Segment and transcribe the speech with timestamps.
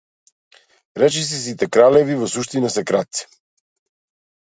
[1.01, 3.33] Речиси сите кралеви во суштина се крадци.